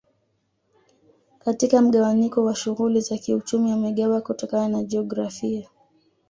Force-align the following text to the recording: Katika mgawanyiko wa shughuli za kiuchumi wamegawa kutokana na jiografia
Katika 1.39 1.81
mgawanyiko 1.81 2.45
wa 2.45 2.55
shughuli 2.55 3.01
za 3.01 3.17
kiuchumi 3.17 3.71
wamegawa 3.71 4.21
kutokana 4.21 4.67
na 4.67 4.83
jiografia 4.83 5.69